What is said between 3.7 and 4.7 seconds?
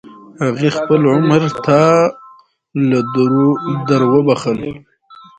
دروبخل.